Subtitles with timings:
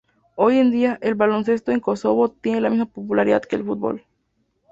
[0.35, 4.03] Hoy en día, el baloncesto en Kosovo tiene la misma popularidad que el fútbol.